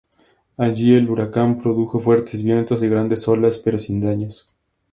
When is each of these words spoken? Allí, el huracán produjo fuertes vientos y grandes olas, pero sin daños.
Allí, 0.57 0.95
el 0.95 1.07
huracán 1.11 1.59
produjo 1.61 1.99
fuertes 1.99 2.41
vientos 2.43 2.81
y 2.81 2.87
grandes 2.89 3.27
olas, 3.27 3.59
pero 3.63 3.77
sin 3.77 4.01
daños. 4.01 4.57